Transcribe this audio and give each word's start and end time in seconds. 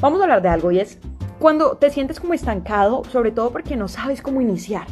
Vamos 0.00 0.20
a 0.20 0.24
hablar 0.24 0.42
de 0.42 0.48
algo 0.48 0.70
y 0.70 0.78
es 0.78 0.98
cuando 1.40 1.76
te 1.76 1.90
sientes 1.90 2.20
como 2.20 2.32
estancado, 2.32 3.02
sobre 3.10 3.32
todo 3.32 3.50
porque 3.50 3.76
no 3.76 3.88
sabes 3.88 4.22
cómo 4.22 4.40
iniciar. 4.40 4.86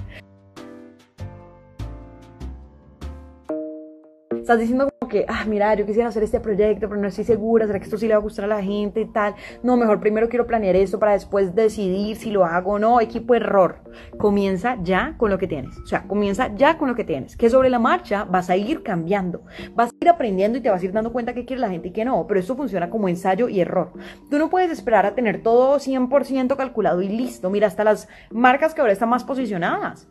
Estás 4.46 4.60
diciendo 4.60 4.88
como 5.00 5.08
que, 5.08 5.26
ah, 5.26 5.44
mira, 5.44 5.74
yo 5.74 5.84
quisiera 5.84 6.08
hacer 6.08 6.22
este 6.22 6.38
proyecto, 6.38 6.88
pero 6.88 7.00
no 7.00 7.08
estoy 7.08 7.24
segura, 7.24 7.66
¿será 7.66 7.80
que 7.80 7.86
esto 7.86 7.98
sí 7.98 8.06
le 8.06 8.14
va 8.14 8.20
a 8.20 8.22
gustar 8.22 8.44
a 8.44 8.48
la 8.48 8.62
gente 8.62 9.00
y 9.00 9.06
tal? 9.06 9.34
No, 9.64 9.76
mejor 9.76 9.98
primero 9.98 10.28
quiero 10.28 10.46
planear 10.46 10.76
esto 10.76 11.00
para 11.00 11.14
después 11.14 11.56
decidir 11.56 12.14
si 12.14 12.30
lo 12.30 12.44
hago 12.44 12.74
o 12.74 12.78
no. 12.78 13.00
Equipo 13.00 13.34
error. 13.34 13.80
Comienza 14.18 14.78
ya 14.84 15.16
con 15.18 15.30
lo 15.30 15.38
que 15.38 15.48
tienes. 15.48 15.76
O 15.78 15.86
sea, 15.88 16.06
comienza 16.06 16.54
ya 16.54 16.78
con 16.78 16.88
lo 16.88 16.94
que 16.94 17.02
tienes. 17.02 17.36
Que 17.36 17.50
sobre 17.50 17.70
la 17.70 17.80
marcha 17.80 18.22
vas 18.22 18.48
a 18.48 18.56
ir 18.56 18.84
cambiando. 18.84 19.42
Vas 19.74 19.90
a 19.90 19.94
ir 20.00 20.08
aprendiendo 20.08 20.58
y 20.58 20.60
te 20.60 20.70
vas 20.70 20.80
a 20.80 20.84
ir 20.84 20.92
dando 20.92 21.12
cuenta 21.12 21.34
que 21.34 21.44
quiere 21.44 21.60
la 21.60 21.70
gente 21.70 21.88
y 21.88 21.92
que 21.92 22.04
no. 22.04 22.24
Pero 22.28 22.38
esto 22.38 22.54
funciona 22.54 22.88
como 22.88 23.08
ensayo 23.08 23.48
y 23.48 23.58
error. 23.58 23.94
Tú 24.30 24.38
no 24.38 24.48
puedes 24.48 24.70
esperar 24.70 25.06
a 25.06 25.16
tener 25.16 25.42
todo 25.42 25.80
100% 25.80 26.56
calculado 26.56 27.02
y 27.02 27.08
listo. 27.08 27.50
Mira, 27.50 27.66
hasta 27.66 27.82
las 27.82 28.06
marcas 28.30 28.74
que 28.74 28.80
ahora 28.80 28.92
están 28.92 29.08
más 29.08 29.24
posicionadas 29.24 30.06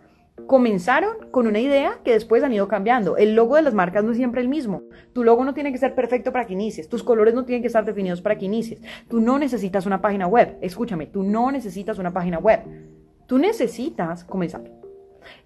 comenzaron 0.48 1.30
con 1.32 1.48
una 1.48 1.60
idea 1.60 2.00
que 2.04 2.12
después 2.12 2.44
han 2.44 2.54
ido 2.54 2.68
cambiando. 2.68 3.18
El 3.18 3.36
logo 3.36 3.56
de 3.56 3.62
las 3.62 3.74
marcas 3.74 4.04
no 4.04 4.12
es 4.12 4.18
siempre 4.18 4.42
el 4.42 4.50
mismo. 4.50 4.84
Tu 5.14 5.24
logo 5.24 5.44
no 5.44 5.54
tiene 5.54 5.72
que 5.72 5.78
ser 5.78 5.96
perfecto 5.96 6.32
para 6.32 6.46
que 6.46 6.54
inicies. 6.54 6.90
Tus 6.90 7.04
colores 7.04 7.34
no 7.34 7.46
tienen 7.46 7.62
que 7.62 7.68
estar 7.68 7.86
definidos 7.86 8.22
para 8.22 8.38
que 8.38 8.46
inicies. 8.46 8.82
Tú 9.08 9.20
no 9.22 9.40
necesitas 9.40 9.86
una 9.86 10.02
página 10.02 10.28
web. 10.28 10.58
Escúchame, 10.62 11.08
tú 11.08 11.24
no 11.24 11.52
necesitas 11.52 12.00
una 12.00 12.14
página 12.14 12.38
web. 12.38 12.62
Tú 13.28 13.38
necesitas 13.38 14.24
comenzar. 14.24 14.85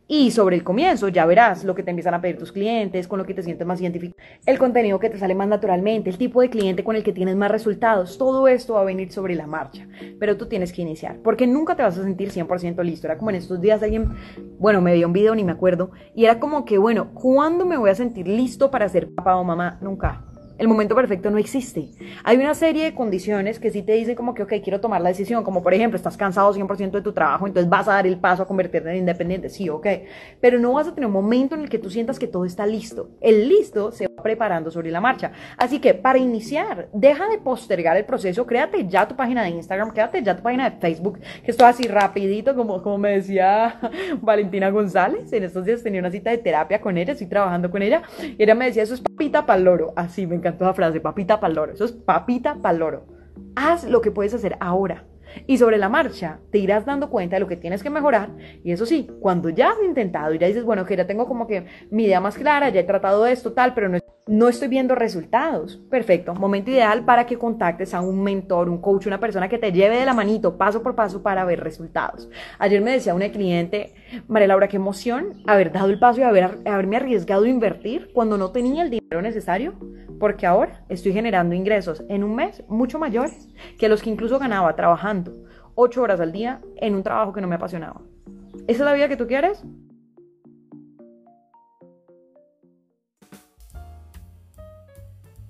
Y 0.08 0.32
sobre 0.32 0.56
el 0.56 0.64
comienzo 0.64 1.08
ya 1.08 1.26
verás 1.26 1.64
lo 1.64 1.76
que 1.76 1.84
te 1.84 1.92
empiezan 1.92 2.16
a 2.16 2.22
pedir 2.22 2.38
tus 2.38 2.52
clientes, 2.52 3.08
con 3.08 3.20
lo 3.20 3.26
que 3.26 3.36
te 3.36 3.44
sientes 3.44 3.68
más 3.68 3.80
identificado, 3.80 4.20
el 4.46 4.58
contenido 4.58 5.00
que 5.00 5.10
te 5.10 5.20
sale 5.20 5.36
más 5.36 5.48
naturalmente, 5.48 6.10
el 6.10 6.18
tipo 6.18 6.42
de 6.42 6.50
cliente 6.50 6.84
con 6.84 6.96
el 6.96 7.04
que 7.04 7.14
tienes 7.14 7.36
más 7.36 7.52
resultados, 7.52 8.18
todo 8.18 8.48
esto 8.48 8.74
va 8.74 8.82
a 8.82 8.86
venir 8.86 9.12
sobre 9.12 9.36
la 9.36 9.46
marcha, 9.46 9.88
pero 10.20 10.36
tú 10.36 10.48
tienes 10.48 10.74
que 10.74 10.82
iniciar, 10.82 11.20
porque 11.24 11.46
nunca 11.46 11.76
te 11.76 11.84
vas 11.84 11.98
a 11.98 12.04
sentir 12.04 12.32
100% 12.32 12.84
listo. 12.84 13.06
Era 13.06 13.18
como 13.18 13.30
en 13.30 13.36
estos 13.36 13.62
días 13.62 13.84
alguien, 13.84 14.16
bueno, 14.58 14.82
me 14.82 14.96
dio 14.96 15.06
un 15.06 15.14
video, 15.14 15.36
ni 15.36 15.44
me 15.44 15.52
acuerdo, 15.52 15.92
y 16.16 16.26
era 16.26 16.40
como 16.40 16.66
que, 16.66 16.80
bueno, 16.80 17.14
¿cuándo 17.14 17.66
me 17.66 17.78
voy 17.78 17.92
a 17.92 17.96
sentir 17.96 18.28
listo 18.28 18.72
para 18.72 18.90
ser 18.90 19.14
papá 19.14 19.36
o 19.36 19.44
mamá? 19.44 19.78
Nunca. 19.82 20.29
El 20.60 20.68
momento 20.68 20.94
perfecto 20.94 21.32
no 21.32 21.38
existe. 21.38 21.88
Hay 22.26 22.36
una 22.36 22.54
serie 22.54 22.84
de 22.84 22.94
condiciones 22.94 23.60
que 23.60 23.72
sí 23.72 23.82
te 23.82 23.94
dicen 23.94 24.14
como 24.14 24.34
que, 24.34 24.44
ok, 24.44 24.56
quiero 24.62 24.82
tomar 24.82 25.00
la 25.00 25.08
decisión, 25.08 25.42
como 25.42 25.64
por 25.64 25.74
ejemplo, 25.74 25.96
estás 25.96 26.18
cansado 26.18 26.54
100% 26.54 26.92
de 26.92 27.02
tu 27.02 27.14
trabajo, 27.14 27.48
entonces 27.48 27.70
vas 27.70 27.88
a 27.88 27.94
dar 27.94 28.06
el 28.06 28.18
paso 28.18 28.44
a 28.44 28.46
convertirte 28.46 28.90
en 28.90 28.98
independiente, 28.98 29.48
sí, 29.48 29.70
ok, 29.70 29.88
pero 30.42 30.60
no 30.60 30.74
vas 30.74 30.90
a 30.90 30.94
tener 30.94 31.08
un 31.08 31.14
momento 31.14 31.56
en 31.56 31.62
el 31.62 31.70
que 31.70 31.80
tú 31.80 31.90
sientas 31.90 32.20
que 32.20 32.28
todo 32.28 32.44
está 32.44 32.66
listo. 32.66 33.10
El 33.22 33.48
listo 33.48 33.94
se 33.94 34.08
va 34.08 34.22
preparando 34.22 34.70
sobre 34.70 34.92
la 34.92 35.00
marcha. 35.00 35.32
Así 35.56 35.80
que 35.80 35.94
para 35.94 36.20
iniciar, 36.20 36.90
deja 36.92 37.30
de 37.30 37.38
postergar 37.38 37.96
el 37.96 38.04
proceso, 38.04 38.46
créate 38.46 38.86
ya 38.86 39.08
tu 39.08 39.16
página 39.16 39.44
de 39.44 39.52
Instagram, 39.52 39.92
créate 39.92 40.22
ya 40.22 40.36
tu 40.36 40.44
página 40.44 40.70
de 40.70 40.76
Facebook, 40.76 41.20
que 41.42 41.52
esto 41.52 41.66
así 41.66 41.88
rapidito, 41.88 42.54
como, 42.54 42.84
como 42.84 42.98
me 42.98 43.12
decía 43.12 43.80
Valentina 44.22 44.70
González, 44.72 45.32
en 45.32 45.46
estos 45.46 45.64
días 45.64 45.82
tenía 45.82 46.02
una 46.02 46.12
cita 46.12 46.32
de 46.32 46.38
terapia 46.40 46.82
con 46.82 46.98
ella, 46.98 47.14
estoy 47.14 47.28
trabajando 47.28 47.72
con 47.72 47.82
ella, 47.82 48.02
y 48.22 48.44
ella 48.44 48.56
me 48.56 48.66
decía, 48.66 48.84
eso 48.84 48.94
es 48.94 49.00
papita 49.00 49.46
para 49.46 49.62
loro, 49.62 49.94
así 49.96 50.28
me 50.28 50.36
encanta 50.36 50.49
toda 50.58 50.74
frase, 50.74 51.00
papita 51.00 51.40
paloro. 51.40 51.74
Eso 51.74 51.86
es 51.86 51.92
papita 51.92 52.56
paloro. 52.56 53.06
Haz 53.56 53.84
lo 53.84 54.02
que 54.02 54.12
puedes 54.12 54.34
hacer 54.34 54.58
ahora. 54.60 55.06
Y 55.48 55.58
sobre 55.58 55.78
la 55.78 55.90
marcha 55.90 56.40
te 56.52 56.58
irás 56.58 56.86
dando 56.86 57.10
cuenta 57.10 57.36
de 57.36 57.40
lo 57.42 57.48
que 57.48 57.56
tienes 57.56 57.84
que 57.84 57.90
mejorar. 57.90 58.30
Y 58.64 58.72
eso 58.72 58.86
sí, 58.86 59.10
cuando 59.20 59.50
ya 59.50 59.72
has 59.72 59.84
intentado 59.84 60.34
y 60.34 60.40
ya 60.40 60.48
dices, 60.48 60.64
bueno, 60.64 60.86
que 60.86 60.98
ya 60.98 61.08
tengo 61.08 61.28
como 61.28 61.48
que 61.48 61.66
mi 61.92 62.06
idea 62.06 62.20
más 62.20 62.38
clara, 62.38 62.70
ya 62.70 62.82
he 62.82 62.84
tratado 62.84 63.28
esto, 63.28 63.54
tal, 63.54 63.74
pero 63.74 63.90
no, 63.90 64.00
no 64.30 64.48
estoy 64.48 64.68
viendo 64.68 64.94
resultados. 64.94 65.78
Perfecto, 65.90 66.36
momento 66.36 66.70
ideal 66.70 67.04
para 67.04 67.26
que 67.26 67.38
contactes 67.38 67.96
a 67.96 68.02
un 68.02 68.22
mentor, 68.22 68.70
un 68.70 68.80
coach, 68.80 69.08
una 69.08 69.20
persona 69.20 69.50
que 69.50 69.58
te 69.58 69.72
lleve 69.72 69.98
de 69.98 70.06
la 70.06 70.14
manito 70.14 70.56
paso 70.56 70.84
por 70.84 70.94
paso 70.94 71.24
para 71.24 71.44
ver 71.46 71.60
resultados. 71.60 72.30
Ayer 72.60 72.80
me 72.80 72.92
decía 72.92 73.16
una 73.16 73.32
cliente, 73.32 73.96
María 74.28 74.48
Laura, 74.48 74.68
qué 74.68 74.76
emoción 74.76 75.42
haber 75.48 75.72
dado 75.72 75.90
el 75.90 75.98
paso 75.98 76.22
y 76.22 76.24
haber, 76.24 76.60
haberme 76.66 76.98
arriesgado 76.98 77.46
a 77.46 77.50
invertir 77.50 78.12
cuando 78.14 78.38
no 78.38 78.52
tenía 78.52 78.84
el 78.84 78.92
dinero 78.92 79.22
necesario 79.24 79.74
porque 80.20 80.46
ahora 80.46 80.86
estoy 80.90 81.12
generando 81.12 81.56
ingresos 81.56 82.04
en 82.08 82.24
un 82.24 82.36
mes 82.36 82.64
mucho 82.68 83.00
mayores 83.00 83.50
que 83.80 83.90
los 83.90 84.04
que 84.04 84.12
incluso 84.12 84.38
ganaba 84.38 84.76
trabajando 84.76 85.34
ocho 85.74 86.04
horas 86.04 86.20
al 86.20 86.32
día 86.32 86.62
en 86.76 86.94
un 86.94 87.02
trabajo 87.02 87.34
que 87.34 87.42
no 87.42 87.48
me 87.48 87.56
apasionaba. 87.56 88.02
¿Esa 88.68 88.80
es 88.84 88.86
la 88.86 88.94
vida 88.94 89.08
que 89.08 89.18
tú 89.18 89.26
quieres? 89.26 89.64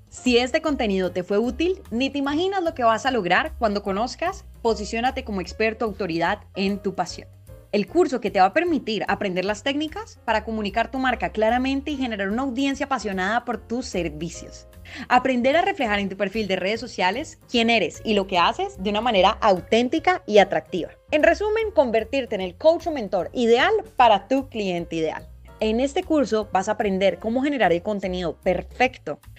Si 0.10 0.38
este 0.38 0.62
contenido 0.62 1.12
te 1.12 1.24
fue 1.24 1.38
útil, 1.38 1.82
ni 1.92 2.10
te 2.10 2.18
imaginas 2.18 2.64
lo 2.64 2.74
que 2.74 2.84
vas 2.84 3.06
a 3.06 3.12
lograr 3.12 3.54
cuando 3.60 3.84
conozcas 3.84 4.46
Posiciónate 4.62 5.24
como 5.24 5.40
experto 5.40 5.86
autoridad 5.86 6.40
en 6.56 6.80
tu 6.80 6.96
pasión 6.96 7.28
el 7.72 7.88
curso 7.88 8.20
que 8.20 8.32
te 8.32 8.40
va 8.40 8.48
a 8.48 8.54
permitir 8.54 9.06
aprender 9.08 9.46
las 9.46 9.64
técnicas 9.64 10.20
para 10.26 10.44
comunicar 10.44 10.90
tu 10.90 10.98
marca 10.98 11.30
claramente 11.30 11.92
y 11.92 11.98
generar 11.98 12.30
una 12.30 12.44
audiencia 12.44 12.88
apasionada 12.88 13.46
por 13.46 13.60
tus 13.60 13.86
servicios. 13.86 14.68
Aprender 15.08 15.56
a 15.56 15.62
reflejar 15.62 16.00
en 16.00 16.10
tu 16.10 16.18
perfil 16.18 16.48
de 16.48 16.56
redes 16.56 16.80
sociales 16.80 17.38
quién 17.50 17.70
eres 17.70 18.02
y 18.04 18.16
lo 18.16 18.26
que 18.26 18.40
haces 18.40 18.82
de 18.82 18.90
una 18.90 19.02
manera 19.02 19.38
auténtica 19.42 20.24
y 20.26 20.40
atractiva. 20.40 20.90
En 21.12 21.22
resumen, 21.22 21.72
convertirte 21.72 22.36
en 22.36 22.42
el 22.42 22.56
coach 22.56 22.88
o 22.88 22.92
mentor 22.92 23.30
ideal 23.34 23.74
para 23.96 24.28
tu 24.28 24.50
cliente 24.50 24.96
ideal. 24.96 25.28
En 25.60 25.80
este 25.80 26.04
curso 26.04 26.50
vas 26.52 26.70
a 26.70 26.74
aprender 26.74 27.20
cómo 27.20 27.44
generar 27.44 27.72
el 27.72 27.84
contenido 27.84 28.38
perfecto 28.38 29.20